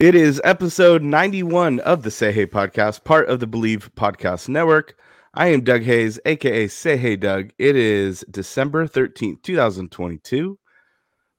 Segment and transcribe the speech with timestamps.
[0.00, 4.96] It is episode 91 of the Say Hey podcast, part of the Believe Podcast Network.
[5.34, 7.50] I am Doug Hayes, aka Say Hey Doug.
[7.58, 10.58] It is December 13th, 2022.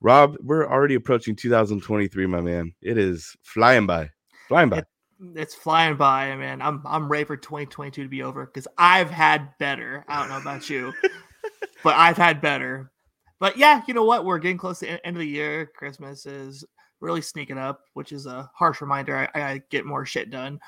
[0.00, 2.72] Rob, we're already approaching 2023, my man.
[2.80, 4.10] It is flying by.
[4.46, 4.78] Flying by.
[4.78, 4.86] It,
[5.34, 6.62] it's flying by, man.
[6.62, 10.04] I'm I'm ready for 2022 to be over because I've had better.
[10.06, 10.92] I don't know about you,
[11.82, 12.92] but I've had better.
[13.40, 14.24] But yeah, you know what?
[14.24, 15.68] We're getting close to the end of the year.
[15.74, 16.64] Christmas is
[17.02, 19.28] really sneaking up, which is a harsh reminder.
[19.34, 20.60] I, I get more shit done,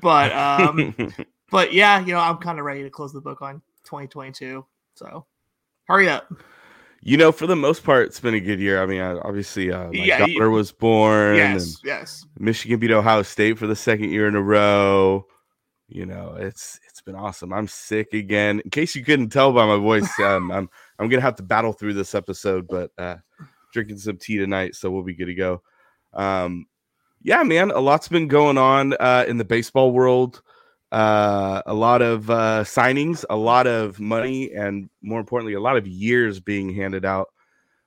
[0.00, 0.94] but um,
[1.50, 4.64] but yeah, you know, I'm kind of ready to close the book on 2022.
[4.94, 5.26] So
[5.84, 6.32] hurry up.
[7.02, 8.82] You know, for the most part, it's been a good year.
[8.82, 10.46] I mean, obviously, uh, my yeah, daughter yeah.
[10.46, 11.36] was born.
[11.36, 12.26] Yes, yes.
[12.38, 15.26] Michigan beat Ohio State for the second year in a row.
[15.88, 17.52] You know, it's it's been awesome.
[17.52, 18.60] I'm sick again.
[18.60, 21.72] In case you couldn't tell by my voice, um, I'm I'm gonna have to battle
[21.72, 23.16] through this episode, but uh,
[23.72, 25.62] drinking some tea tonight, so we'll be good to go.
[26.12, 26.66] Um,
[27.22, 30.42] yeah, man, a lot's been going on uh, in the baseball world.
[30.90, 35.76] Uh, a lot of uh, signings, a lot of money, and more importantly, a lot
[35.76, 37.28] of years being handed out.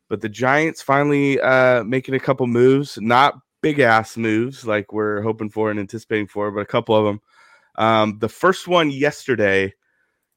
[0.07, 5.21] But the Giants finally uh, making a couple moves, not big ass moves like we're
[5.21, 7.21] hoping for and anticipating for, but a couple of them.
[7.75, 9.73] Um, the first one yesterday,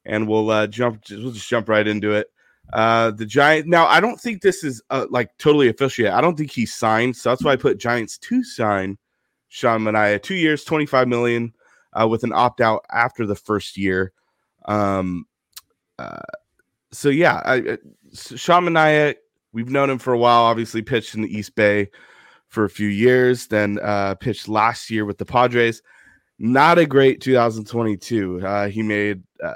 [0.05, 1.03] and we'll uh, jump.
[1.09, 2.27] We'll just jump right into it.
[2.73, 3.67] Uh, the Giant.
[3.67, 6.13] Now, I don't think this is uh, like totally official yet.
[6.13, 8.97] I don't think he signed, so that's why I put Giants to sign
[9.47, 11.53] Sean Manaea, two years, twenty five million,
[11.93, 14.11] uh, with an opt out after the first year.
[14.65, 15.25] Um,
[15.97, 16.19] uh,
[16.91, 17.77] so yeah, I, uh,
[18.13, 19.15] Sean Manaea,
[19.53, 20.43] we've known him for a while.
[20.43, 21.89] Obviously, pitched in the East Bay
[22.47, 25.81] for a few years, then uh, pitched last year with the Padres.
[26.39, 28.45] Not a great 2022.
[28.45, 29.53] Uh, he made uh,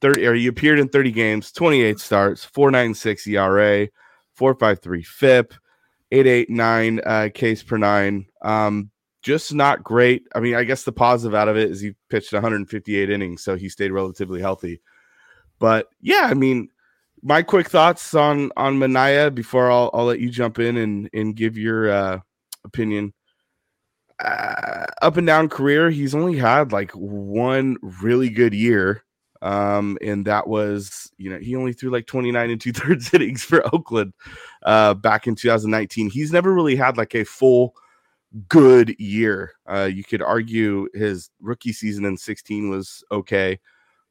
[0.00, 3.88] 30 or he appeared in 30 games, 28 starts, 496 ERA,
[4.34, 5.54] 453 FIP,
[6.12, 8.26] 889 uh, K's per nine.
[8.42, 8.90] Um,
[9.22, 10.24] just not great.
[10.34, 13.56] I mean, I guess the positive out of it is he pitched 158 innings, so
[13.56, 14.80] he stayed relatively healthy.
[15.58, 16.68] But yeah, I mean,
[17.22, 21.34] my quick thoughts on on Manaea before I'll I'll let you jump in and and
[21.34, 22.18] give your uh,
[22.64, 23.14] opinion.
[24.20, 29.02] Uh, up and down career, he's only had like one really good year
[29.46, 33.44] um, and that was, you know, he only threw like 29 and two thirds innings
[33.44, 34.12] for Oakland
[34.64, 36.10] uh, back in 2019.
[36.10, 37.76] He's never really had like a full
[38.48, 39.52] good year.
[39.70, 43.60] Uh, you could argue his rookie season in 16 was okay.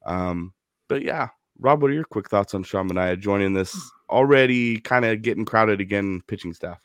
[0.06, 0.54] Um,
[0.88, 5.04] but yeah, Rob, what are your quick thoughts on Sean Manaea joining this already kind
[5.04, 6.80] of getting crowded again pitching staff?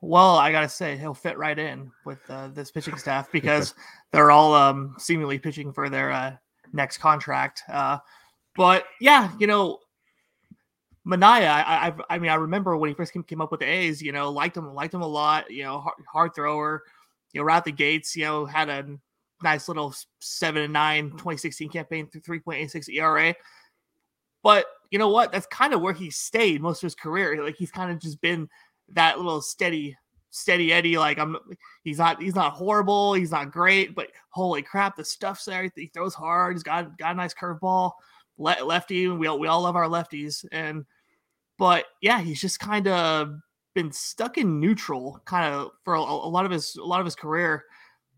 [0.00, 3.74] Well, I gotta say he'll fit right in with uh, this pitching staff because
[4.12, 6.36] they're all um, seemingly pitching for their uh,
[6.72, 7.62] next contract.
[7.68, 7.98] Uh,
[8.56, 9.78] but yeah, you know,
[11.06, 13.66] Manaea, I, I, I mean, I remember when he first came, came up with the
[13.66, 15.50] A's, you know, liked him, liked him a lot.
[15.50, 16.82] You know, hard, hard thrower.
[17.32, 18.86] You know, right out the gates, you know, had a
[19.42, 23.34] nice little seven and nine 2016 campaign through 3.86 ERA.
[24.42, 25.32] But you know what?
[25.32, 27.42] That's kind of where he stayed most of his career.
[27.42, 28.48] Like he's kind of just been
[28.90, 29.96] that little steady
[30.32, 30.98] steady Eddie.
[30.98, 31.36] Like I'm,
[31.84, 33.14] he's not he's not horrible.
[33.14, 35.70] He's not great, but holy crap, the stuff's there.
[35.76, 36.54] He throws hard.
[36.54, 37.92] He's got got a nice curveball.
[38.38, 39.06] Le- lefty.
[39.06, 40.44] We all we all love our lefties.
[40.50, 40.84] And
[41.58, 43.34] but yeah, he's just kind of
[43.74, 47.06] been stuck in neutral kind of for a, a, lot of his a lot of
[47.06, 47.64] his career.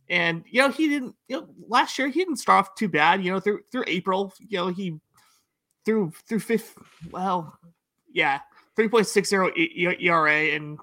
[0.08, 1.14] And you know he didn't.
[1.28, 3.22] You know last year he didn't start off too bad.
[3.24, 4.98] You know through through April, you know he
[5.84, 6.78] through through fifth.
[7.10, 7.58] Well,
[8.12, 8.40] yeah,
[8.76, 10.78] three point six zero ERA and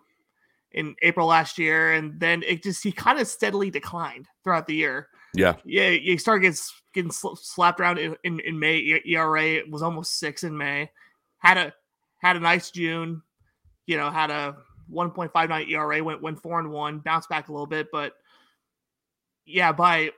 [0.74, 4.76] in April last year, and then it just he kind of steadily declined throughout the
[4.76, 5.08] year.
[5.34, 6.59] Yeah, yeah, he started getting,
[6.94, 9.02] getting slapped around in, in, in May.
[9.06, 10.90] ERA was almost six in May.
[11.40, 11.73] Had a
[12.20, 13.22] had a nice June.
[13.88, 14.58] You know, had a
[14.94, 16.03] 1.59 ERA.
[16.03, 17.00] Went went four and one.
[17.00, 18.14] Bounced back a little bit, but
[19.46, 20.12] yeah, by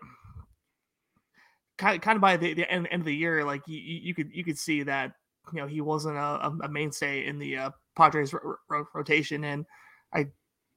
[1.78, 4.14] kind of, kind of by the, the end, end of the year, like you, you
[4.14, 5.14] could you could see that
[5.52, 9.66] you know he wasn't a, a mainstay in the uh, Padres ro- ro- rotation, and
[10.14, 10.28] I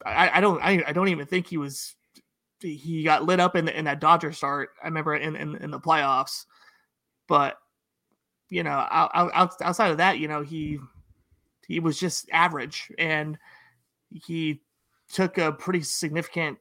[0.05, 1.95] I, I don't I, I don't even think he was
[2.61, 4.71] he got lit up in the, in that Dodger start.
[4.83, 6.47] I remember in, in, in the playoffs,
[7.29, 7.59] but
[8.49, 10.79] you know, out, out, outside of that, you know, he
[11.67, 13.39] he was just average, and
[14.11, 14.63] he
[15.13, 16.59] took a pretty significant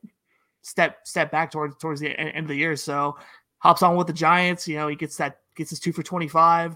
[0.61, 2.75] step step back towards towards the end of the year.
[2.75, 3.17] So
[3.59, 4.67] hops on with the Giants.
[4.67, 6.75] You know, he gets that gets his two for twenty five.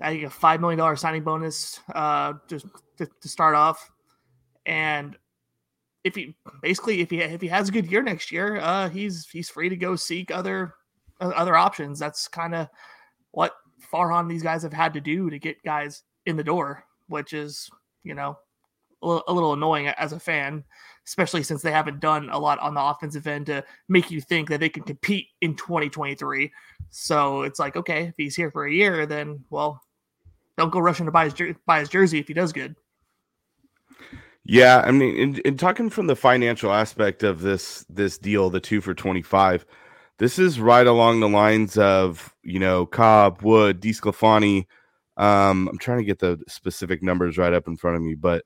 [0.00, 2.66] I think a five million dollar signing bonus uh, just
[2.96, 3.90] to, to start off,
[4.64, 5.16] and
[6.04, 9.28] if he basically if he if he has a good year next year, uh, he's
[9.30, 10.74] he's free to go seek other
[11.20, 11.98] uh, other options.
[11.98, 12.68] That's kind of
[13.32, 13.54] what
[13.92, 17.68] Farhan these guys have had to do to get guys in the door, which is
[18.04, 18.38] you know
[19.02, 20.64] a little, a little annoying as a fan,
[21.06, 24.48] especially since they haven't done a lot on the offensive end to make you think
[24.48, 26.50] that they can compete in 2023.
[26.90, 29.80] So it's like, okay, if he's here for a year, then well,
[30.56, 31.34] don't go rushing to buy his
[31.66, 32.76] buy his jersey if he does good.
[34.50, 38.60] Yeah, I mean, in, in talking from the financial aspect of this this deal, the
[38.60, 39.66] two for 25,
[40.16, 44.64] this is right along the lines of you know Cobb, Wood, DeSclafani.
[45.18, 48.42] Um, I'm trying to get the specific numbers right up in front of me, but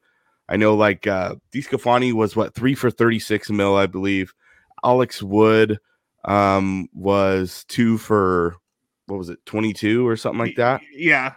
[0.49, 4.35] I know like uh, DeSclafani was what three for 36 mil, I believe.
[4.85, 5.79] Alex Wood
[6.25, 8.57] um, was two for
[9.07, 10.81] what was it, 22 or something like that.
[10.93, 11.35] Yeah.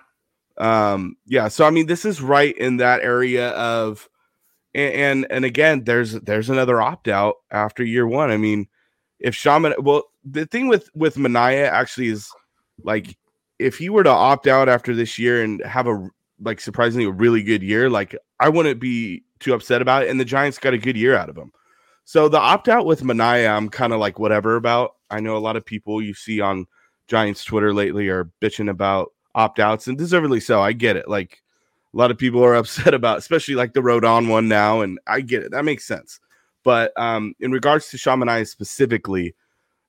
[0.57, 1.50] Um, yeah.
[1.50, 4.09] So I mean, this is right in that area of,
[4.75, 8.30] and and, and again, there's there's another opt out after year one.
[8.30, 8.68] I mean,
[9.19, 12.30] if Shaman, well, the thing with with Manaea actually is
[12.83, 13.18] like
[13.57, 16.10] if he were to opt out after this year and have a
[16.42, 20.10] like surprisingly a really good year, like I wouldn't be too upset about it.
[20.10, 21.51] And the Giants got a good year out of him.
[22.04, 24.92] So the opt out with Manaea, I'm kind of like whatever about.
[25.10, 26.68] I know a lot of people you see on
[27.07, 30.62] Giants Twitter lately are bitching about opt outs, and deservedly so.
[30.62, 31.07] I get it.
[31.07, 31.42] Like
[31.95, 35.21] a lot of people are upset about, especially like the Rodon one now, and I
[35.21, 35.51] get it.
[35.51, 36.19] That makes sense.
[36.63, 39.36] But um, in regards to Sean Manaea specifically,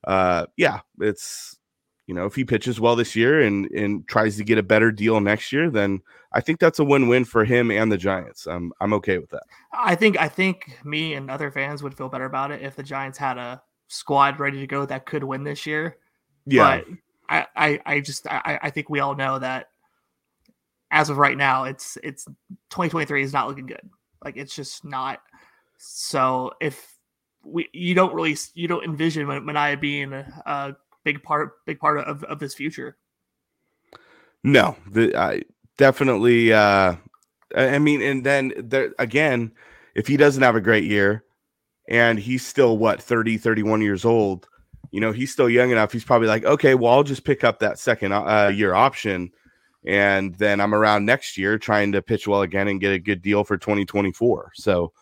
[0.04, 1.58] uh, yeah, it's
[2.06, 4.92] you know if he pitches well this year and and tries to get a better
[4.92, 8.46] deal next year, then I think that's a win win for him and the Giants.
[8.46, 9.44] I'm I'm okay with that.
[9.72, 12.82] I think I think me and other fans would feel better about it if the
[12.82, 15.96] Giants had a squad ready to go that could win this year.
[16.44, 16.82] Yeah.
[16.82, 16.86] But
[17.28, 19.70] I, I, I just I, I think we all know that
[20.96, 22.24] as of right now, it's it's
[22.70, 23.90] 2023 is not looking good.
[24.24, 25.20] Like it's just not.
[25.76, 26.96] So if
[27.44, 31.98] we you don't really you don't envision Manaea being a, a big part big part
[31.98, 32.96] of, of this future.
[34.42, 35.42] No, the I
[35.76, 36.96] definitely uh
[37.54, 39.52] I mean and then there again,
[39.94, 41.24] if he doesn't have a great year
[41.90, 44.48] and he's still what 30 31 years old,
[44.92, 45.92] you know, he's still young enough.
[45.92, 49.30] He's probably like, okay, well, I'll just pick up that second uh, year option.
[49.86, 53.22] And then I'm around next year trying to pitch well again and get a good
[53.22, 54.52] deal for 2024.
[54.54, 54.92] So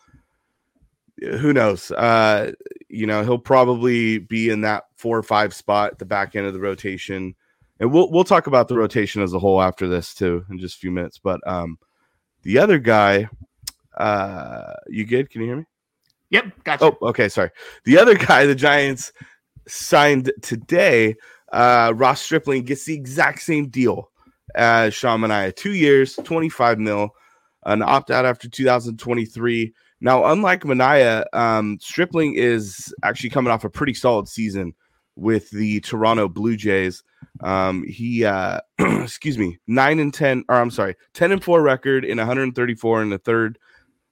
[1.19, 1.91] who knows?
[1.91, 2.51] Uh,
[2.89, 6.45] you know, he'll probably be in that four or five spot at the back end
[6.45, 7.35] of the rotation.
[7.79, 10.77] And we'll we'll talk about the rotation as a whole after this too in just
[10.77, 11.17] a few minutes.
[11.17, 11.77] But um
[12.43, 13.27] the other guy,
[13.97, 15.29] uh you good?
[15.29, 15.65] Can you hear me?
[16.29, 16.85] Yep, gotcha.
[16.85, 17.49] Oh, okay, sorry.
[17.85, 19.11] The other guy, the Giants
[19.67, 21.15] signed today,
[21.51, 24.11] uh, Ross Stripling gets the exact same deal
[24.53, 25.55] as Sean Manaea.
[25.55, 27.09] Two years, 25 mil,
[27.65, 29.73] an opt out after 2023.
[30.01, 34.73] Now, unlike Manaea, um, Stripling is actually coming off a pretty solid season
[35.15, 37.03] with the Toronto Blue Jays.
[37.41, 42.05] Um, he, uh, excuse me, nine and 10, or I'm sorry, 10 and four record
[42.05, 43.57] in 134 in the third.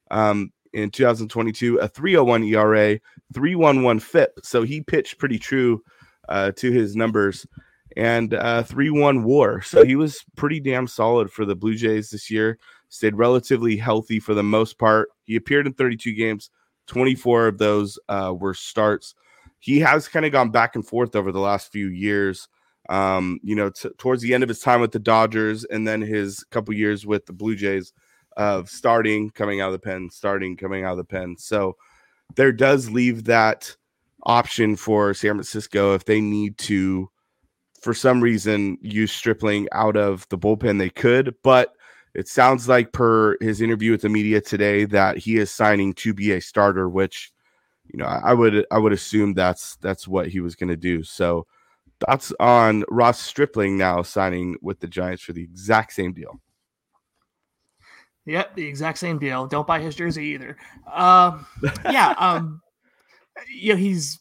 [0.09, 2.99] Um, in 2022, a 301 ERA,
[3.33, 4.39] 311 FIP.
[4.43, 5.83] So he pitched pretty true
[6.29, 7.45] uh, to his numbers
[7.97, 9.61] and uh, 3 1 war.
[9.61, 12.59] So he was pretty damn solid for the Blue Jays this year.
[12.89, 15.09] Stayed relatively healthy for the most part.
[15.23, 16.49] He appeared in 32 games,
[16.87, 19.15] 24 of those uh, were starts.
[19.59, 22.47] He has kind of gone back and forth over the last few years.
[22.89, 26.01] Um, you know, t- towards the end of his time with the Dodgers and then
[26.01, 27.93] his couple years with the Blue Jays
[28.35, 31.37] of starting, coming out of the pen, starting, coming out of the pen.
[31.37, 31.77] So
[32.35, 33.75] there does leave that
[34.23, 37.09] option for San Francisco if they need to,
[37.83, 40.79] for some reason, use Stripling out of the bullpen.
[40.79, 41.75] They could, but
[42.13, 46.13] it sounds like per his interview with the media today that he is signing to
[46.13, 47.31] be a starter, which
[47.91, 51.03] you know I would I would assume that's that's what he was going to do.
[51.03, 51.45] So
[51.99, 56.39] thoughts on Ross Stripling now signing with the Giants for the exact same deal.
[58.25, 59.47] Yep, the exact same deal.
[59.47, 60.55] Don't buy his jersey either.
[60.91, 61.45] Um,
[61.83, 62.61] yeah, um,
[63.53, 64.19] you know, he's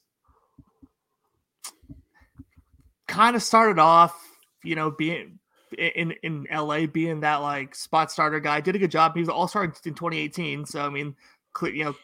[3.12, 4.19] kind of started off,
[4.64, 5.38] you know, being
[5.76, 8.61] in in LA, being that like spot starter guy.
[8.61, 9.14] Did a good job.
[9.14, 11.14] He was all star in 2018, so I mean,
[11.62, 11.95] you know,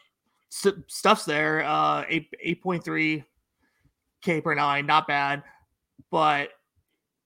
[0.49, 1.63] st- stuff's there.
[1.63, 3.23] Uh, eight eight point three
[4.21, 5.43] K per nine, not bad,
[6.11, 6.49] but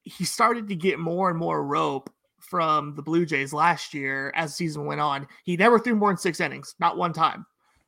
[0.04, 2.10] he started to get more and more rope
[2.40, 5.28] from the Blue Jays last year as the season went on.
[5.44, 7.46] He never threw more than six innings, not one time,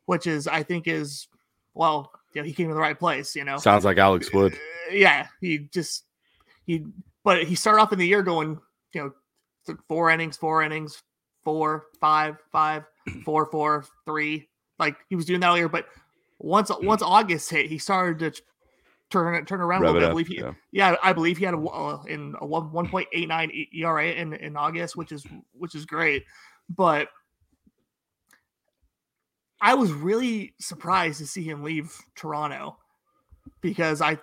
[0.08, 1.28] which is I think is
[1.74, 3.36] well, you know, he came to the right place.
[3.36, 4.54] You know, sounds like Alex Wood.
[4.54, 6.04] Uh, yeah, he just
[6.66, 6.86] he,
[7.24, 8.60] but he started off in the year going,
[8.94, 9.14] you
[9.68, 11.02] know, four innings, four innings,
[11.44, 12.84] four, five, five,
[13.26, 14.50] four, four, three.
[14.78, 15.88] Like he was doing that earlier, but
[16.38, 18.42] once once August hit, he started to
[19.10, 20.08] turn turn around Rev a little bit.
[20.08, 20.52] I believe he, yeah.
[20.74, 20.96] yeah.
[21.02, 24.34] I believe he had a uh, in a one one point eight nine ERA in
[24.34, 26.26] in August, which is which is great.
[26.70, 27.08] But
[29.66, 32.78] I was really surprised to see him leave Toronto
[33.62, 34.20] because I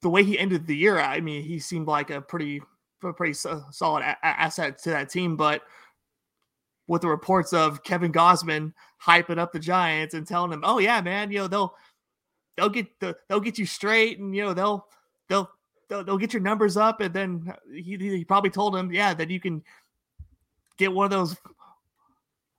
[0.00, 2.62] the way he ended the year, I mean, he seemed like a pretty
[3.04, 5.60] a pretty solid a- asset to that team, but
[6.86, 8.72] with the reports of Kevin Gausman
[9.04, 11.76] hyping up the Giants and telling them, "Oh yeah, man, you know they'll
[12.56, 14.86] they'll get the they'll get you straight, and you know they'll
[15.28, 15.50] they'll
[15.90, 19.28] they'll, they'll get your numbers up." And then he, he probably told him, "Yeah, that
[19.28, 19.62] you can
[20.78, 21.36] get one of those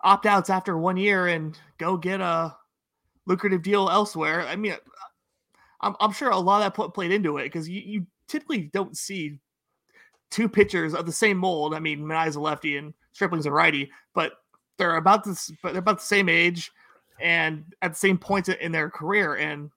[0.03, 2.55] opt outs after one year and go get a
[3.25, 4.75] lucrative deal elsewhere." I mean,
[5.81, 8.97] I'm, I'm sure a lot of that played into it because you, you typically don't
[8.97, 9.39] see
[10.31, 11.75] two pitchers of the same mold.
[11.75, 14.33] I mean, Manaea's a lefty and Stripling's a righty, but
[14.77, 16.71] they're about this, but they're about the same age
[17.21, 19.69] and at the same points in their career, and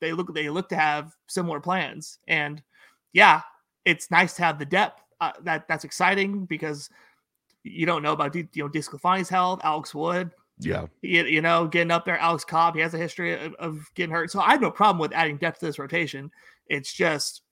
[0.00, 2.18] they look they look to have similar plans.
[2.26, 2.62] And
[3.12, 3.42] yeah,
[3.84, 5.00] it's nice to have the depth.
[5.20, 6.90] Uh, that that's exciting because
[7.64, 10.30] you don't know about you know DeSclafani's health, Alex Wood.
[10.58, 12.74] Yeah, you, you know, getting up there, Alex Cobb.
[12.74, 15.36] He has a history of, of getting hurt, so I have no problem with adding
[15.36, 16.30] depth to this rotation.
[16.66, 17.42] It's just,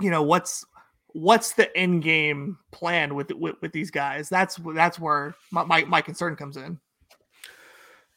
[0.00, 0.64] you know, what's
[1.08, 4.28] what's the end game plan with, with with these guys?
[4.28, 6.78] That's that's where my, my, my concern comes in.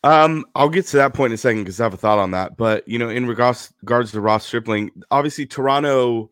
[0.04, 2.32] Um, I'll get to that point in a second because I have a thought on
[2.32, 2.58] that.
[2.58, 6.32] But you know, in regards regards to Ross Stripling, obviously Toronto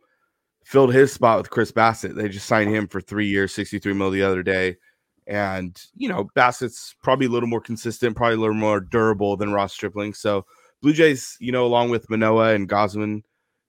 [0.65, 2.15] filled his spot with Chris Bassitt.
[2.15, 4.77] They just signed him for three years, 63 mil the other day.
[5.27, 9.53] And you know, Bassitt's probably a little more consistent, probably a little more durable than
[9.53, 10.13] Ross Stripling.
[10.15, 10.45] So
[10.81, 13.21] Blue Jays, you know, along with Manoah and Gausman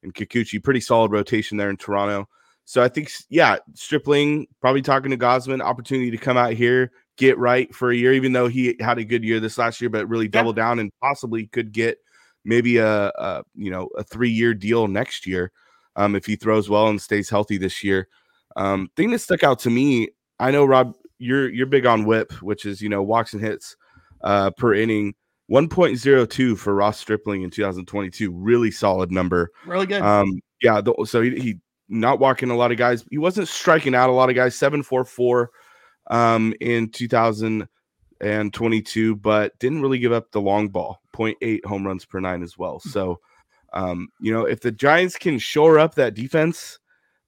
[0.02, 2.28] and Kikuchi, pretty solid rotation there in Toronto.
[2.64, 7.38] So I think, yeah, Stripling probably talking to Gausman, opportunity to come out here, get
[7.38, 10.08] right for a year, even though he had a good year this last year, but
[10.08, 11.98] really double down and possibly could get
[12.44, 15.52] maybe a, a you know a three year deal next year
[15.96, 18.08] um, if he throws well and stays healthy this year.
[18.56, 22.32] Um, thing that stuck out to me, I know Rob, you're you're big on WHIP,
[22.42, 23.76] which is you know walks and hits
[24.22, 25.14] uh, per inning.
[25.50, 29.52] 1.02 for Ross Stripling in 2022, really solid number.
[29.64, 30.02] Really good.
[30.02, 33.04] Um, yeah, the, so he, he not walking a lot of guys.
[33.10, 34.56] He wasn't striking out a lot of guys.
[34.56, 35.52] Seven four four
[36.08, 41.00] um, in 2022, but didn't really give up the long ball.
[41.14, 42.80] 0.8 home runs per nine as well.
[42.80, 43.20] So,
[43.76, 46.78] um, you know, if the Giants can shore up that defense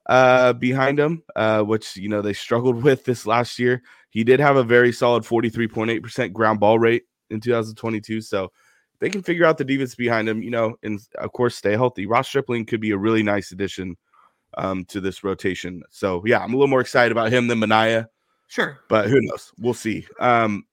[0.07, 4.40] uh, behind him, uh, which you know they struggled with this last year, he did
[4.40, 8.23] have a very solid 43.8% ground ball rate in 2022.
[8.23, 8.50] So
[8.99, 12.07] they can figure out the defense behind him, you know, and of course stay healthy.
[12.07, 13.99] Ross Stripling could be a really nice addition
[14.57, 15.83] um, to this rotation.
[15.90, 18.07] So yeah, I'm a little more excited about him than Manaea.
[18.47, 19.52] Sure, but who knows?
[19.59, 20.07] We'll see.
[20.19, 20.64] Um,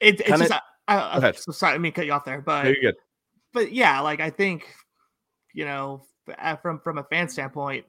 [0.00, 2.40] it, it's kinda, just I, I, I, so sorry, I mean cut you off there,
[2.40, 2.96] but good.
[3.52, 4.66] But yeah, like I think
[5.54, 6.02] you know
[6.38, 7.84] uh, from from a fan standpoint,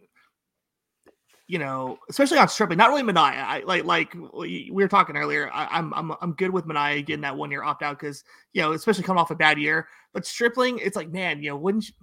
[1.47, 3.43] you know, especially on Stripling, not really Manaea.
[3.43, 5.49] I like like we were talking earlier.
[5.53, 8.61] I, am I'm I'm good with Manaea getting that one year opt out because you
[8.61, 9.87] know, especially coming off a bad year.
[10.13, 11.93] But Stripling, it's like man, you know, wouldn't you,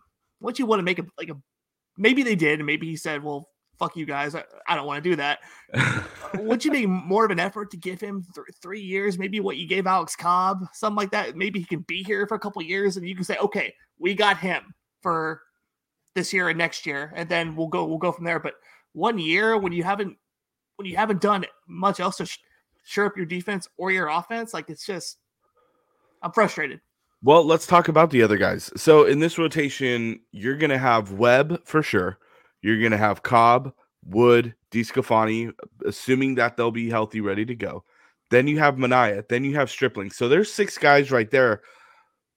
[0.40, 1.36] wouldn't you want to make a like a
[1.96, 3.48] maybe they did, and maybe he said, "Well,
[3.78, 5.40] fuck you guys, I, I don't want to do that."
[6.34, 9.18] Would you make more of an effort to give him th- three years?
[9.18, 11.34] Maybe what you gave Alex Cobb, something like that.
[11.36, 14.14] Maybe he can be here for a couple years, and you can say, "Okay, we
[14.14, 15.40] got him for
[16.20, 18.54] this year and next year, and then we'll go we'll go from there." But
[18.92, 20.16] one year when you haven't
[20.76, 22.38] when you haven't done much else to sh-
[22.84, 25.18] shore up your defense or your offense, like it's just
[26.22, 26.80] I'm frustrated.
[27.22, 28.70] Well, let's talk about the other guys.
[28.76, 32.18] So in this rotation, you're to have Webb for sure.
[32.62, 33.72] You're to have Cobb,
[34.04, 35.52] Wood, DeSclafani,
[35.84, 37.84] assuming that they'll be healthy, ready to go.
[38.30, 39.28] Then you have Manaea.
[39.28, 40.10] Then you have Stripling.
[40.10, 41.60] So there's six guys right there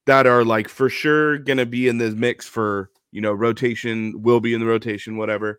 [0.06, 4.40] that are like for sure to be in the mix for, you know, rotation, will
[4.40, 5.58] be in the rotation, whatever.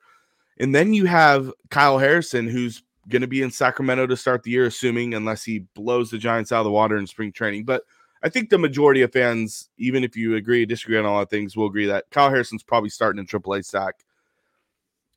[0.60, 4.52] And then you have Kyle Harrison, who's going to be in Sacramento to start the
[4.52, 7.66] year, assuming unless he blows the Giants out of the water in spring training.
[7.66, 7.82] But–
[8.26, 11.30] I think the majority of fans, even if you agree, disagree on a lot of
[11.30, 13.94] things, will agree that Kyle Harrison's probably starting in AAA SAC.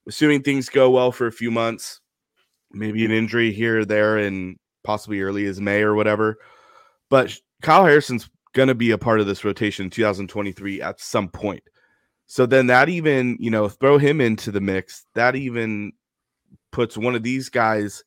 [0.06, 2.02] Assuming things go well for a few months,
[2.70, 6.36] maybe an injury here or there, and possibly early as May or whatever.
[7.08, 11.30] But Kyle Harrison's going to be a part of this rotation in 2023 at some
[11.30, 11.62] point.
[12.28, 15.04] So then that even, you know, throw him into the mix.
[15.14, 15.92] That even
[16.70, 18.04] puts one of these guys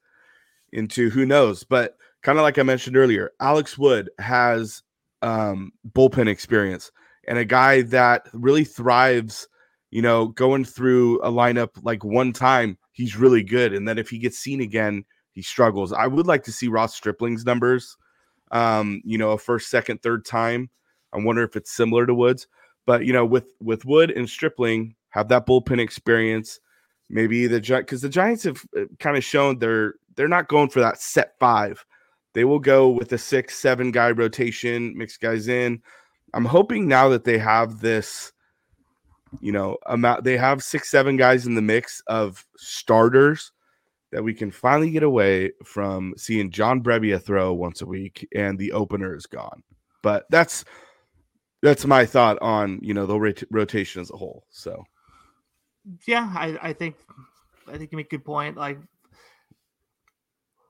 [0.71, 1.63] into who knows.
[1.63, 4.83] But kind of like I mentioned earlier, Alex Wood has
[5.21, 6.91] um, bullpen experience
[7.27, 9.47] and a guy that really thrives,
[9.89, 13.73] you know, going through a lineup like one time, he's really good.
[13.73, 15.93] And then if he gets seen again, he struggles.
[15.93, 17.97] I would like to see Ross Stripling's numbers,
[18.51, 20.69] um, you know, a first, second, third time.
[21.13, 22.47] I wonder if it's similar to Woods,
[22.91, 26.59] but you know, with with Wood and Stripling have that bullpen experience.
[27.09, 30.81] Maybe the because the Giants have uh, kind of shown they're they're not going for
[30.81, 31.85] that set five
[32.33, 35.81] they will go with a six, seven guy rotation, mix guys in.
[36.33, 38.31] I'm hoping now that they have this,
[39.41, 43.51] you know, amount they have six, seven guys in the mix of starters
[44.11, 48.57] that we can finally get away from seeing John Brebbia throw once a week and
[48.57, 49.63] the opener is gone.
[50.01, 50.65] But that's
[51.61, 54.45] that's my thought on you know the rot- rotation as a whole.
[54.49, 54.83] So
[56.05, 56.95] yeah, I, I think
[57.67, 58.57] I think you make a good point.
[58.57, 58.79] Like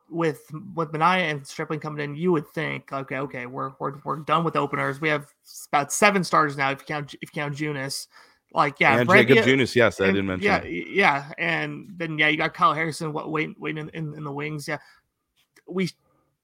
[0.10, 0.42] with
[0.76, 4.44] with Manaea and Stripling coming in, you would think, okay, okay, we're we're we're done
[4.44, 5.02] with openers.
[5.02, 5.28] We have
[5.72, 8.08] about seven starters now if you count if you count Junis.
[8.54, 10.46] Like yeah, and Jakob Junis, yes, and, I didn't mention.
[10.46, 14.24] Yeah, yeah, and then yeah, you got Kyle Harrison what waiting waiting in, in, in
[14.26, 14.68] the wings.
[14.68, 14.80] Yeah,
[15.68, 15.90] we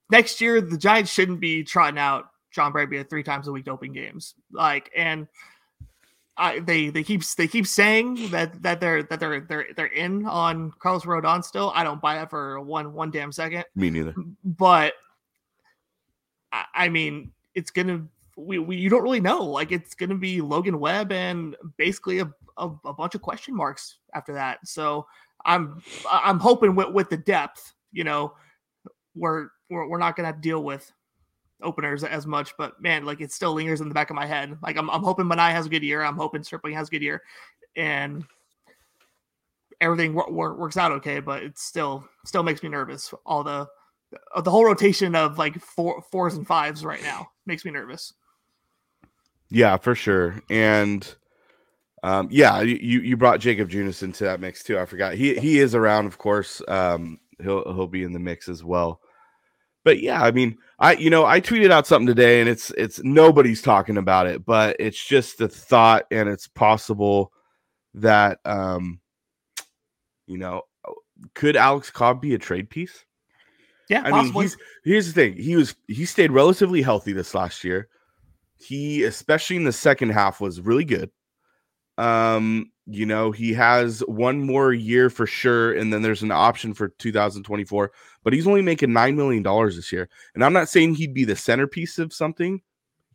[0.09, 3.71] next year the Giants shouldn't be trotting out John Brebbia three times a week to
[3.71, 4.33] open games.
[4.51, 5.27] Like and
[6.35, 10.25] I, they they keep they keep saying that that they're that they're they're they're in
[10.25, 11.71] on Carlos Rodon still.
[11.75, 13.63] I don't buy that for one one damn second.
[13.75, 14.15] Me neither.
[14.43, 14.93] But
[16.51, 19.43] I, I mean, it's gonna we, we you don't really know.
[19.43, 23.99] Like it's gonna be Logan Webb and basically a, a, a bunch of question marks
[24.15, 24.59] after that.
[24.67, 25.05] So
[25.45, 28.33] I'm I'm hoping with with the depth, you know,
[29.15, 30.91] we're we're, we're not gonna deal with
[31.61, 34.57] openers as much, but man, like it still lingers in the back of my head.
[34.61, 36.03] Like I'm, I'm hoping Manaea has a good year.
[36.03, 37.23] I'm hoping Stripling has a good year,
[37.75, 38.25] and
[39.81, 41.19] everything w- w- works out okay.
[41.19, 43.13] But it still still makes me nervous.
[43.25, 43.67] All the
[44.35, 48.13] uh, the whole rotation of like four fours and fives right now makes me nervous.
[49.49, 50.41] Yeah, for sure.
[50.49, 51.07] And
[52.03, 54.77] um, yeah, you you brought Jakob Junis into that mix too.
[54.77, 56.61] I forgot he he is around, of course.
[56.67, 59.01] Um, he'll he'll be in the mix as well
[59.87, 63.01] but yeah, I mean, I you know I tweeted out something today, and it's it's
[63.05, 67.31] nobody's talking about it, but it's just the thought, and it's possible
[67.93, 68.99] that um,
[70.25, 70.63] you know,
[71.35, 73.05] could Alex Cobb be a trade piece?
[73.87, 74.33] Yeah, I possibly.
[74.33, 77.87] mean, he's here's the thing: he was he stayed relatively healthy this last year.
[78.57, 81.09] He, especially in the second half, was really good.
[81.97, 86.73] Um, you know, he has one more year for sure, and then there's an option
[86.73, 87.91] for 2024.
[88.23, 91.25] But he's only making nine million dollars this year, and I'm not saying he'd be
[91.25, 92.61] the centerpiece of something.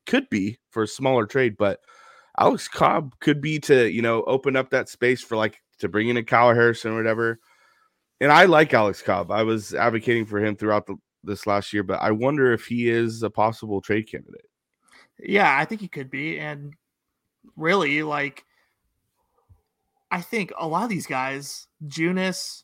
[0.04, 1.80] Could be for a smaller trade, but
[2.38, 6.08] Alex Cobb could be to you know open up that space for like to bring
[6.08, 7.38] in a Kyle Harrison or whatever.
[8.20, 9.30] And I like Alex Cobb.
[9.30, 12.88] I was advocating for him throughout the, this last year, but I wonder if he
[12.88, 14.46] is a possible trade candidate.
[15.18, 16.74] Yeah, I think he could be, and
[17.56, 18.44] really like
[20.12, 22.62] I think a lot of these guys, Junis,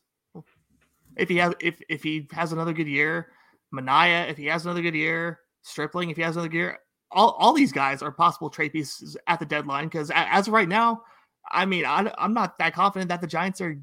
[1.16, 3.32] if he has if if he has another good year,
[3.74, 6.78] Manaea, if he has another good year, Stripling, if he has another good year,
[7.10, 9.86] all, all these guys are possible trade pieces at the deadline.
[9.86, 11.02] Because as of right now,
[11.50, 13.80] I mean, I, I'm not that confident that the Giants are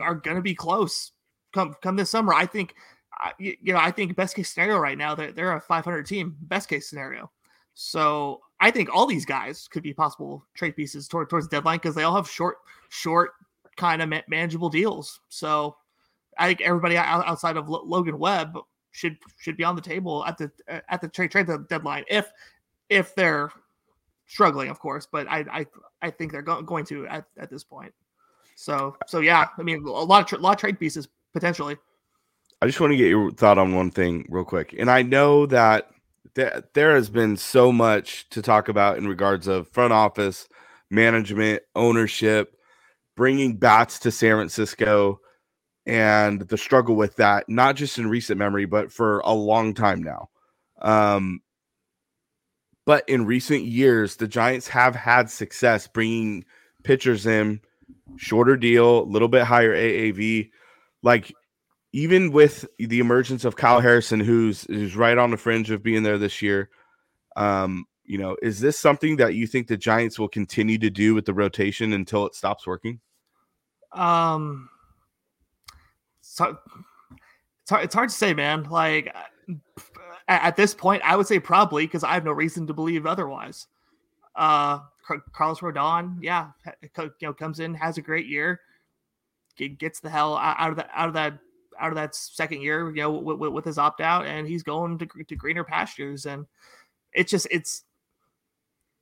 [0.00, 1.12] are going to be close
[1.54, 2.34] come come this summer.
[2.34, 2.74] I think,
[3.38, 6.36] you know, I think best case scenario right now they're they're a 500 team.
[6.42, 7.30] Best case scenario.
[7.74, 11.94] So I think all these guys could be possible trade pieces toward, towards deadline because
[11.94, 12.56] they all have short,
[12.88, 13.32] short
[13.76, 15.20] kind of manageable deals.
[15.28, 15.76] So
[16.36, 18.58] I think everybody outside of Logan Webb
[18.90, 22.32] should should be on the table at the uh, at the trade trade deadline if
[22.88, 23.50] if they're
[24.26, 25.06] struggling, of course.
[25.10, 25.66] But I I,
[26.02, 27.92] I think they're go- going to at, at this point.
[28.54, 31.76] So so yeah, I mean a lot of tra- lot of trade pieces potentially.
[32.60, 35.46] I just want to get your thought on one thing real quick, and I know
[35.46, 35.90] that
[36.34, 40.48] there has been so much to talk about in regards of front office,
[40.90, 42.57] management, ownership,
[43.18, 45.18] bringing bats to San Francisco,
[45.84, 50.04] and the struggle with that, not just in recent memory, but for a long time
[50.04, 50.28] now.
[50.80, 51.40] Um,
[52.86, 56.44] but in recent years, the Giants have had success bringing
[56.84, 57.60] pitchers in,
[58.16, 60.50] shorter deal, a little bit higher AAV.
[61.02, 61.34] Like
[61.92, 66.04] even with the emergence of Kyle Harrison, who's who's right on the fringe of being
[66.04, 66.70] there this year,
[67.34, 71.14] um, you know, is this something that you think the Giants will continue to do
[71.16, 73.00] with the rotation until it stops working?
[73.92, 74.68] Um,
[76.20, 76.58] so
[77.62, 78.64] it's hard, it's hard to say, man.
[78.64, 79.14] Like
[80.28, 83.06] at, at this point, I would say probably because I have no reason to believe
[83.06, 83.66] otherwise.
[84.36, 84.80] Uh,
[85.32, 86.50] Carlos Rodon, yeah,
[87.00, 88.60] you know, comes in, has a great year,
[89.78, 91.38] gets the hell out of that out of that
[91.80, 94.98] out of that second year, you know, with, with his opt out, and he's going
[94.98, 96.26] to, to greener pastures.
[96.26, 96.46] And
[97.12, 97.84] it's just it's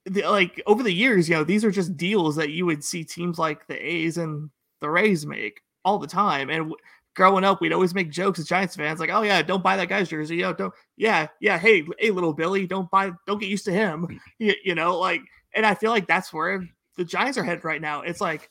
[0.04, 3.04] the, like over the years, you know, these are just deals that you would see
[3.04, 6.50] teams like the A's and the Rays make all the time.
[6.50, 6.72] And
[7.14, 9.88] growing up, we'd always make jokes as Giants fans, like, "Oh yeah, don't buy that
[9.88, 10.36] guy's jersey.
[10.36, 10.74] Yo, don't.
[10.96, 11.58] Yeah, yeah.
[11.58, 13.12] Hey, hey, little Billy, don't buy.
[13.26, 14.20] Don't get used to him.
[14.38, 15.22] You, you know, like."
[15.54, 18.02] And I feel like that's where the Giants are headed right now.
[18.02, 18.50] It's like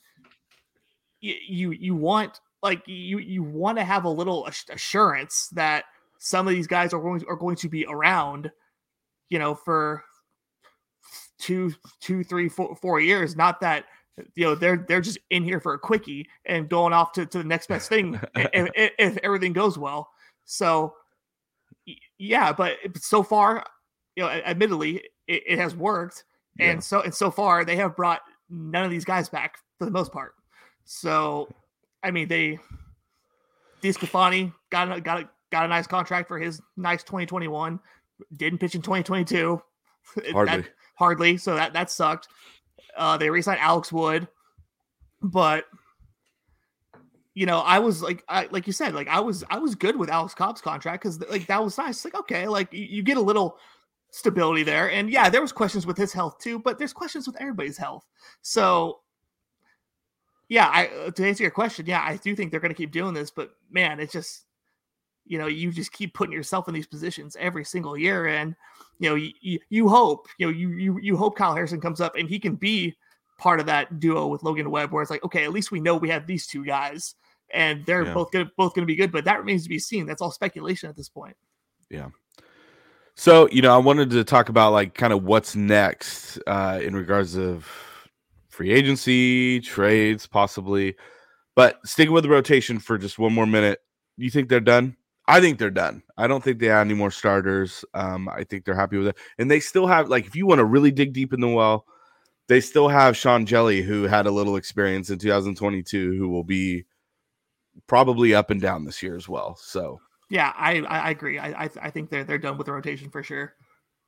[1.21, 5.85] you you, you want like you you want to have a little assurance that
[6.17, 8.51] some of these guys are going are going to be around,
[9.29, 10.03] you know, for
[11.37, 13.35] two, two, three, four, four years.
[13.35, 13.85] Not that
[14.35, 17.39] you know they're they're just in here for a quickie and going off to, to
[17.39, 20.09] the next best thing if, if, if everything goes well.
[20.45, 20.93] So
[22.17, 23.65] yeah, but so far,
[24.15, 26.23] you know, admittedly, it, it has worked,
[26.57, 26.71] yeah.
[26.71, 29.91] and so and so far they have brought none of these guys back for the
[29.91, 30.33] most part.
[30.85, 31.49] So,
[32.03, 32.59] I mean, they
[33.81, 37.79] DeSclafani got a, got a, got a nice contract for his nice 2021.
[38.37, 39.61] Didn't pitch in 2022.
[40.31, 40.57] Hardly.
[40.57, 41.37] That, hardly.
[41.37, 42.27] So that that sucked.
[42.97, 44.27] Uh, they re-signed Alex Wood,
[45.21, 45.65] but
[47.33, 49.97] you know, I was like, I, like you said, like I was, I was good
[49.97, 52.03] with Alex Cobb's contract because like that was nice.
[52.05, 53.57] Like, okay, like you, you, get a little
[54.11, 57.35] stability there, and yeah, there was questions with his health too, but there's questions with
[57.41, 58.05] everybody's health.
[58.41, 59.01] So,
[60.47, 62.91] yeah, I uh, to answer your question, yeah, I do think they're going to keep
[62.91, 64.44] doing this, but man, it's just,
[65.25, 68.55] you know, you just keep putting yourself in these positions every single year, and
[68.99, 72.15] you know, you, you hope, you know, you you you hope Kyle Harrison comes up
[72.15, 72.95] and he can be
[73.37, 75.95] part of that duo with Logan Webb, where it's like, okay, at least we know
[75.95, 77.15] we have these two guys
[77.53, 78.13] and they're yeah.
[78.13, 80.05] both gonna both gonna be good, but that remains to be seen.
[80.05, 81.35] That's all speculation at this point.
[81.89, 82.09] Yeah.
[83.15, 86.95] So, you know, I wanted to talk about like kind of what's next uh in
[86.95, 87.69] regards of
[88.49, 90.95] free agency, trades, possibly.
[91.55, 93.81] But sticking with the rotation for just one more minute,
[94.17, 94.97] you think they're done?
[95.27, 96.03] I think they're done.
[96.17, 97.83] I don't think they have any more starters.
[97.93, 99.17] Um, I think they're happy with it.
[99.37, 101.85] And they still have like if you want to really dig deep in the well,
[102.47, 106.85] they still have Sean Hjelle, who had a little experience in 2022, who will be
[107.87, 109.55] probably up and down this year as well.
[109.55, 111.39] So yeah, I I agree.
[111.39, 113.53] I I, think they're they're done with the rotation for sure.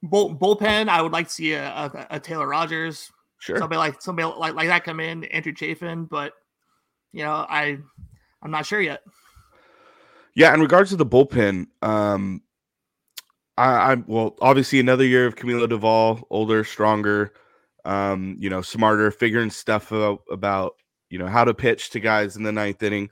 [0.03, 3.99] Bull, bullpen, I would like to see a, a, a, Taylor Rogers, sure, somebody like
[3.99, 6.33] somebody like, like that come in, Andrew Chafin, but
[7.11, 7.79] you know I
[8.41, 9.01] I'm not sure yet.
[10.37, 12.43] Yeah, in regards to the bullpen, um,
[13.57, 17.33] I, I'm well, obviously another year of Camilo Doval, older, stronger,
[17.85, 20.75] um, you know, smarter, figuring stuff about, about
[21.09, 23.09] you know how to pitch to guys in the ninth inning.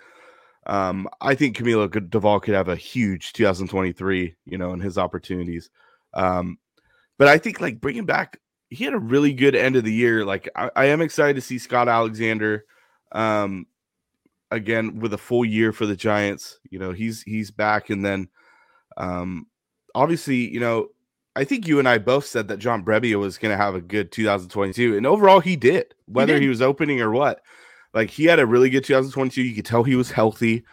[0.67, 5.71] Um, I think Camilo Doval could have a huge 2023, you know, in his opportunities.
[6.13, 6.59] Um,
[7.17, 10.23] but I think like bringing back, he had a really good end of the year.
[10.25, 12.65] Like I, I am excited to see Scott Alexander,
[13.13, 13.65] um,
[14.51, 16.59] again with a full year for the Giants.
[16.69, 18.29] You know, he's he's back, and then,
[18.97, 19.47] um,
[19.93, 20.89] obviously, you know,
[21.35, 23.81] I think you and I both said that John Brebbia was going to have a
[23.81, 26.43] good 2022, and overall he did, whether he, did.
[26.43, 27.41] he was opening or what.
[27.93, 29.41] Like he had a really good 2022.
[29.41, 30.65] You could tell he was healthy.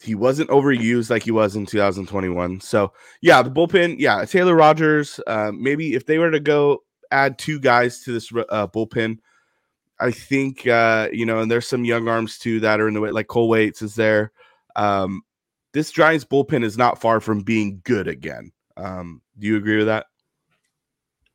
[0.00, 2.60] He wasn't overused like he was in 2021.
[2.60, 3.96] So yeah, the bullpen.
[3.98, 5.20] Yeah, Taylor Rogers.
[5.26, 9.18] Uh, maybe if they were to go add two guys to this uh, bullpen,
[10.00, 13.00] I think uh, you know, and there's some young arms too that are in the
[13.00, 13.10] way.
[13.10, 14.32] Like Cole Waites is there.
[14.76, 15.22] Um,
[15.72, 18.52] this Giants bullpen is not far from being good again.
[18.76, 20.06] Um, do you agree with that?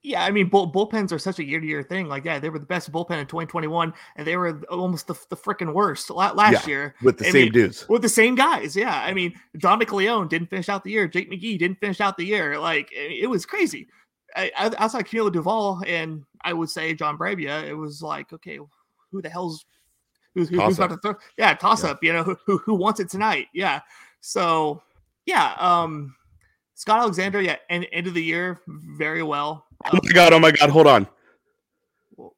[0.05, 2.09] Yeah, I mean, bull, bullpens are such a year to year thing.
[2.09, 5.37] Like, yeah, they were the best bullpen in 2021, and they were almost the, the
[5.37, 8.75] freaking worst last yeah, year with the I same mean, dudes, with the same guys.
[8.75, 11.07] Yeah, I mean, Dominic Leone didn't finish out the year.
[11.07, 12.59] Jake McGee didn't finish out the year.
[12.59, 13.87] Like, it was crazy.
[14.35, 18.59] I, outside Camilo Doval and I would say John Brebbia, it was like, okay,
[19.11, 19.65] who the hell's
[20.33, 21.15] who's, who's about to throw?
[21.37, 21.91] Yeah, toss yeah.
[21.91, 22.03] up.
[22.03, 23.47] You know, who, who who wants it tonight?
[23.53, 23.81] Yeah.
[24.21, 24.81] So
[25.25, 26.15] yeah, um,
[26.75, 29.65] Scott Alexander, yeah, end, end of the year, very well.
[29.85, 30.33] Oh my god!
[30.33, 30.69] Oh my god!
[30.69, 31.07] Hold on.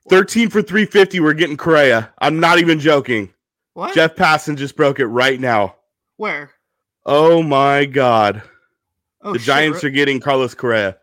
[0.10, 1.19] Thirteen for three fifty.
[1.19, 2.12] We're getting Correa.
[2.19, 3.34] I'm not even joking.
[3.73, 3.93] What?
[3.93, 5.75] Jeff Passan just broke it right now.
[6.17, 6.51] Where?
[7.05, 8.41] Oh my god!
[9.21, 9.45] Oh, the shit.
[9.45, 10.97] Giants are getting Carlos Correa.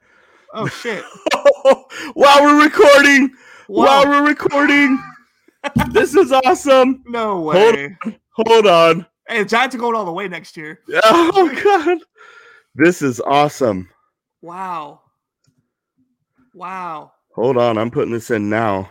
[0.55, 1.05] Oh shit!
[2.15, 3.31] While we're recording,
[3.69, 3.85] Whoa.
[3.85, 5.03] while we're recording,
[5.91, 7.03] this is awesome.
[7.07, 7.97] No way.
[8.03, 8.17] Hold on.
[8.33, 9.07] Hold on.
[9.29, 10.81] Hey, the Giants are going all the way next year.
[11.05, 11.99] Oh god,
[12.75, 13.88] this is awesome.
[14.43, 15.01] Wow.
[16.55, 17.12] Wow.
[17.35, 18.91] Hold on, I'm putting this in now.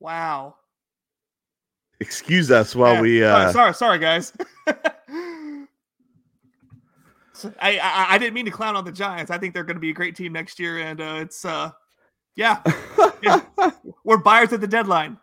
[0.00, 0.56] Wow.
[2.00, 3.00] Excuse us while yeah.
[3.00, 4.32] we uh sorry, sorry, guys.
[7.60, 9.30] I, I, I didn't mean to clown on the Giants.
[9.30, 11.70] I think they're going to be a great team next year, and uh, it's uh,
[12.36, 12.62] yeah,
[13.22, 13.40] yeah.
[14.04, 15.18] we're buyers at the deadline.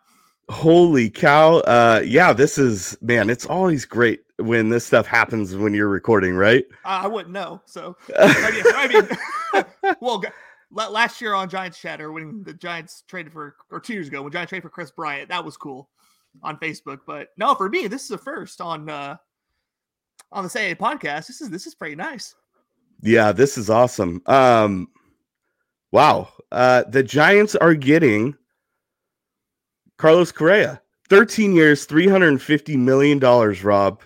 [0.48, 1.58] Holy cow!
[1.58, 3.30] Uh, yeah, this is man.
[3.30, 6.64] It's always great when this stuff happens when you're recording, right?
[6.84, 7.62] I wouldn't know.
[7.64, 9.06] So I mean,
[9.54, 10.22] I mean well,
[10.70, 14.32] last year on Giants Chatter when the Giants traded for, or two years ago when
[14.32, 15.88] Giants traded for Kris Bryant, that was cool
[16.42, 17.00] on Facebook.
[17.06, 19.16] But no, for me, this is a first on uh
[20.32, 21.26] on the Say podcast.
[21.26, 22.34] This is this is pretty nice.
[23.02, 24.22] Yeah, this is awesome.
[24.26, 24.88] Um,
[25.90, 26.28] wow.
[26.50, 28.36] Uh, the Giants are getting
[29.98, 34.02] Carlos Correa, 13 years, 350 million dollars, Rob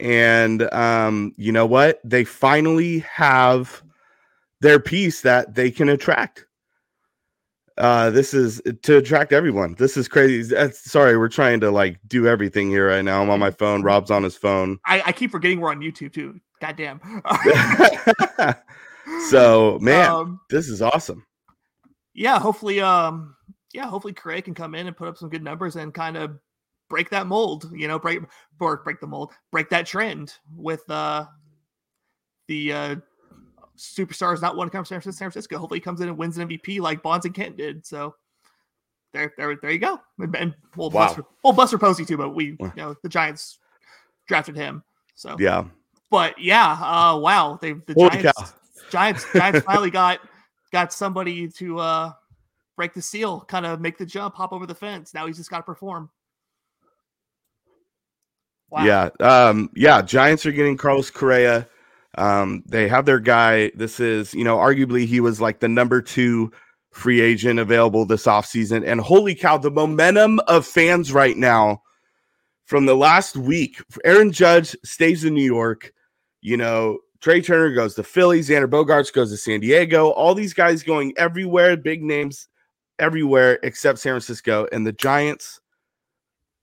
[0.00, 2.00] and um, you know what?
[2.02, 3.82] They finally have
[4.60, 6.46] their piece that they can attract.
[7.80, 9.74] Uh, this is to attract everyone.
[9.78, 10.54] This is crazy.
[10.54, 13.22] That's, sorry, we're trying to like do everything here right now.
[13.22, 13.82] I'm on my phone.
[13.82, 14.78] Rob's on his phone.
[14.84, 16.38] I, I keep forgetting we're on YouTube too.
[16.60, 17.00] Goddamn.
[19.30, 21.24] so man, um, this is awesome.
[22.12, 23.34] Yeah, hopefully, um,
[23.72, 26.38] yeah, hopefully Craig can come in and put up some good numbers and kind of
[26.90, 28.20] break that mold, you know, break
[28.60, 31.24] or break the mold, break that trend with uh
[32.46, 32.96] the uh
[33.80, 35.58] superstars not one comes from San Francisco.
[35.58, 37.86] Hopefully he comes in and wins an MVP like Bonds and Kent did.
[37.86, 38.14] So
[39.12, 40.00] there, there, there you go.
[40.18, 41.06] And we'll wow.
[41.06, 43.58] bust for, we'll bust for Posey too, but we you know the Giants
[44.28, 44.84] drafted him.
[45.14, 45.64] So yeah.
[46.10, 47.58] But yeah, uh wow.
[47.60, 48.48] They the Holy Giants cow.
[48.90, 50.20] Giants Giants finally got
[50.72, 52.12] got somebody to uh
[52.76, 55.12] break the seal, kind of make the jump, hop over the fence.
[55.14, 56.10] Now he's just got to perform.
[58.70, 58.84] Wow.
[58.84, 59.08] Yeah.
[59.20, 60.00] Um, yeah.
[60.00, 61.68] Giants are getting Carlos Correa.
[62.18, 63.70] Um, they have their guy.
[63.74, 66.50] This is, you know, arguably he was like the number two
[66.90, 68.84] free agent available this offseason.
[68.84, 71.82] And holy cow, the momentum of fans right now
[72.64, 73.82] from the last week.
[74.04, 75.92] Aaron Judge stays in New York.
[76.40, 78.40] You know, Trea Turner goes to Philly.
[78.40, 80.08] Xander Bogaerts goes to San Diego.
[80.10, 82.48] All these guys going everywhere, big names
[82.98, 84.66] everywhere except San Francisco.
[84.72, 85.60] And the Giants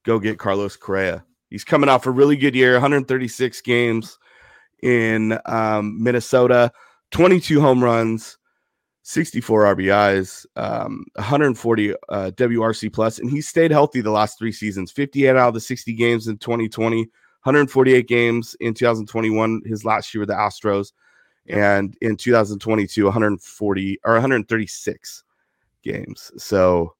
[0.03, 1.23] go get Carlos Correa.
[1.49, 4.17] He's coming off a really good year, 136 games
[4.81, 6.71] in um, Minnesota,
[7.11, 8.37] 22 home runs,
[9.03, 11.95] 64 RBIs, um, 140 uh,
[12.35, 14.91] WRC plus, and he stayed healthy the last three seasons.
[14.91, 20.19] 58 out of the 60 games in 2020, 148 games in 2021, his last year
[20.19, 20.91] with the Astros,
[21.47, 25.23] and in 2022, 140 or 136
[25.83, 26.31] games.
[26.35, 26.93] So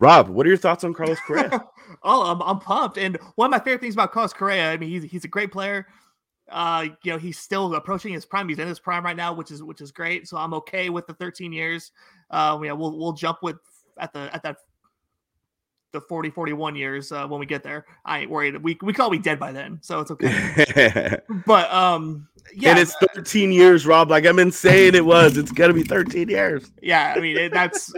[0.00, 1.64] Rob, what are your thoughts on Carlos Correa?
[2.02, 2.98] oh, I'm, I'm pumped.
[2.98, 5.52] And one of my favorite things about Carlos Correa, I mean, he's he's a great
[5.52, 5.86] player.
[6.50, 8.48] Uh, you know, he's still approaching his prime.
[8.48, 10.28] He's in his prime right now, which is which is great.
[10.28, 11.92] So I'm okay with the 13 years.
[12.30, 13.56] Uh, yeah, we'll we'll jump with
[13.98, 14.56] at the at that
[15.92, 17.86] the 40 41 years uh, when we get there.
[18.04, 18.62] I ain't worried.
[18.62, 21.18] We we call be dead by then, so it's okay.
[21.46, 22.70] but um yeah.
[22.70, 24.10] And it's 13 years, Rob.
[24.10, 25.38] Like I'm insane it was.
[25.38, 26.70] It's gonna be 13 years.
[26.82, 27.92] Yeah, I mean it, that's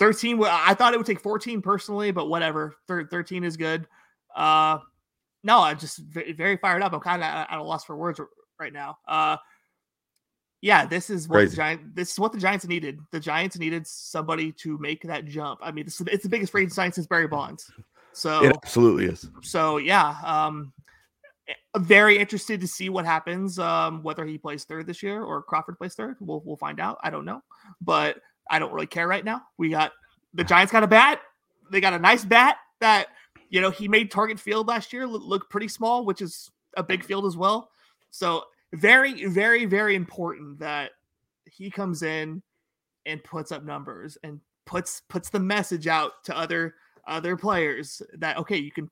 [0.00, 3.86] 13 i thought it would take 14 personally but whatever 13 is good
[4.34, 4.78] uh
[5.42, 6.92] no i'm just very fired up.
[6.92, 8.20] I'm kind of at a loss for words
[8.58, 8.98] right now.
[9.06, 9.36] Uh
[10.62, 11.50] yeah this is what Crazy.
[11.50, 13.00] the giant this is what the giants needed.
[13.12, 15.60] The giants needed somebody to make that jump.
[15.62, 17.70] I mean this is, it's the biggest free sign since barry bonds.
[18.12, 19.28] So it absolutely is.
[19.42, 20.72] so yeah um
[21.48, 25.42] eh, very interested to see what happens um whether he plays third this year or
[25.42, 26.16] crawford plays third.
[26.20, 26.98] We'll, we'll find out.
[27.02, 27.42] I don't know.
[27.80, 29.42] But I don't really care right now.
[29.56, 29.92] We got
[30.34, 31.20] the Giants got a bat.
[31.70, 33.06] They got a nice bat that
[33.50, 37.04] you know he made target field last year look pretty small, which is a big
[37.04, 37.70] field as well.
[38.10, 40.92] So very, very, very important that
[41.44, 42.42] he comes in
[43.06, 48.36] and puts up numbers and puts puts the message out to other other players that
[48.38, 48.88] okay, you can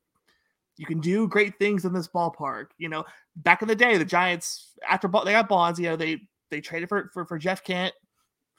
[0.76, 2.66] you can do great things in this ballpark.
[2.78, 3.04] You know,
[3.36, 6.88] back in the day, the Giants after they got Bonds, you know, they they traded
[6.88, 7.94] for for, for Jeff Kent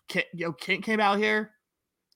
[0.10, 1.52] Kent, you know, Kent came out here,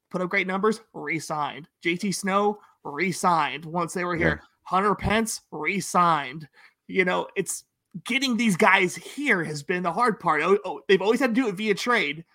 [0.09, 1.69] put up great numbers, re-signed.
[1.85, 4.41] JT Snow re-signed once they were here.
[4.41, 4.47] Yeah.
[4.63, 6.47] Hunter Pence re-signed.
[6.87, 7.65] You know, it's
[8.05, 10.41] getting these guys here has been the hard part.
[10.43, 12.25] Oh, oh, they've always had to do it via trade.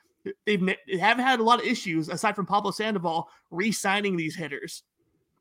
[0.47, 4.83] They've they haven't had a lot of issues aside from Pablo Sandoval re-signing these hitters,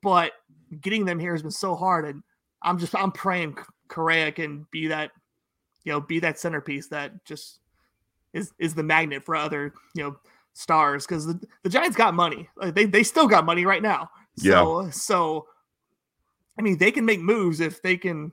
[0.02, 0.32] but
[0.80, 2.06] getting them here has been so hard.
[2.06, 2.22] And
[2.62, 5.10] I'm just I'm praying Correa can be that,
[5.84, 7.60] you know, be that centerpiece that just
[8.32, 10.16] is is the magnet for other you know
[10.52, 12.48] stars because the, the Giants got money.
[12.56, 14.10] Like they they still got money right now.
[14.38, 14.90] So yeah.
[14.90, 15.46] so
[16.58, 18.32] I mean they can make moves if they can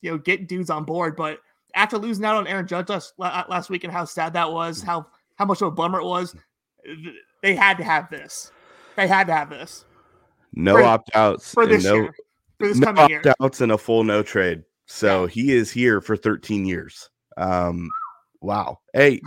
[0.00, 1.16] you know get dudes on board.
[1.16, 1.40] But
[1.74, 5.06] after losing out on Aaron Judge last last week and how sad that was, how
[5.36, 6.34] how much of a bummer it was,
[7.42, 8.52] they had to have this.
[8.96, 9.84] They had to have this.
[10.54, 12.14] No opt outs for this no, year.
[12.58, 14.64] For this no opt outs and a full no trade.
[14.86, 15.30] So yeah.
[15.30, 17.10] he is here for 13 years.
[17.36, 17.90] Um,
[18.40, 18.78] Wow.
[18.92, 19.20] Hey,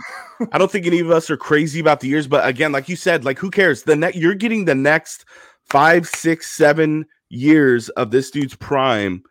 [0.52, 2.96] I don't think any of us are crazy about the years, but again, like you
[2.96, 3.82] said, like who cares?
[3.82, 5.26] The next you're getting the next
[5.68, 9.22] five, six, seven years of this dude's prime.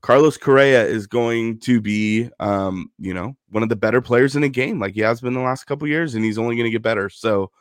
[0.00, 4.42] Carlos Correa is going to be, um, you know, one of the better players in
[4.42, 6.70] the game, like he has been the last couple years, and he's only going to
[6.70, 7.08] get better.
[7.08, 7.52] So,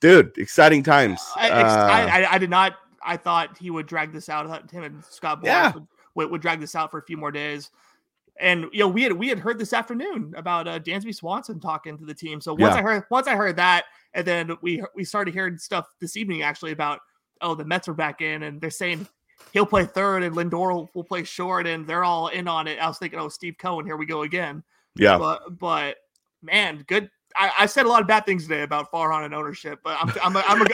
[0.00, 1.20] dude, exciting times.
[1.34, 2.74] I, uh, I, I, did not.
[3.04, 4.70] I thought he would drag this out.
[4.70, 5.72] Him and Scott Boras yeah.
[6.14, 7.70] would, would drag this out for a few more days.
[8.38, 11.98] And you know, we had we had heard this afternoon about uh, Dansby Swanson talking
[11.98, 12.40] to the team.
[12.40, 12.80] So once yeah.
[12.80, 16.42] I heard once I heard that, and then we we started hearing stuff this evening
[16.42, 17.00] actually about
[17.42, 19.06] oh the Mets are back in, and they're saying
[19.52, 22.78] he'll play third and Lindor will, play short, and they're all in on it.
[22.78, 24.62] I was thinking, oh, Steve Cohen, here we go again.
[24.94, 25.18] Yeah.
[25.18, 25.96] But but
[26.42, 27.10] man, good.
[27.34, 30.12] I, I said a lot of bad things today about Farhan and ownership, but I'm
[30.22, 30.66] I'm a, I'm a,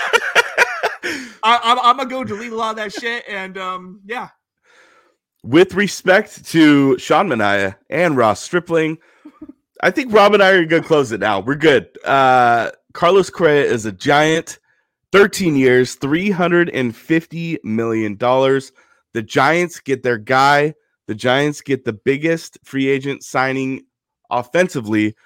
[1.43, 3.25] I, I'm, I'm gonna go delete a lot of that shit.
[3.29, 4.31] And um, yeah,
[5.45, 8.99] with respect to Sean Manaea and Ross Stripling,
[9.83, 11.41] I think Rob and I are gonna close it now.
[11.41, 11.97] We're good.
[12.05, 14.59] Uh, Carlos Correa is a giant.
[15.13, 18.17] 13 years, $350 million.
[18.17, 20.75] The Giants get their guy.
[21.07, 23.85] The Giants get the biggest free agent signing
[24.31, 25.17] offensively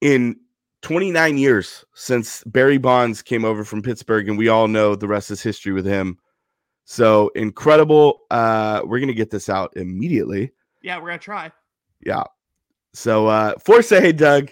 [0.00, 0.36] in
[0.82, 5.30] 29 years since Barry Bonds came over from Pittsburgh, and we all know the rest
[5.30, 6.18] is history with him.
[6.84, 8.20] So incredible.
[8.30, 10.52] Uh, we're gonna get this out immediately.
[10.82, 11.50] Yeah, we're gonna try.
[12.04, 12.22] Yeah.
[12.94, 14.50] So uh for say hey Doug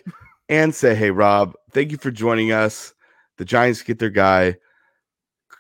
[0.48, 2.94] and say hey Rob, thank you for joining us.
[3.38, 4.56] The Giants get their guy,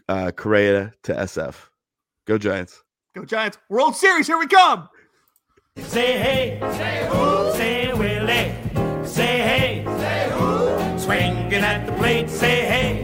[0.08, 1.54] uh Correa to SF.
[2.26, 2.82] Go Giants.
[3.14, 3.58] Go Giants.
[3.68, 4.88] World Series, here we come.
[5.76, 12.64] Say hey, say who, say Willie, say hey, say who, swinging at the plate, say
[12.64, 13.03] hey,